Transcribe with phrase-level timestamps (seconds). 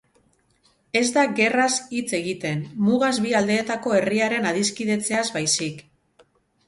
[1.01, 1.67] Ez da gerraz
[1.97, 5.89] hitz egiten, mugaz bi aldeetako herriaren adiskidetzeaz baizik.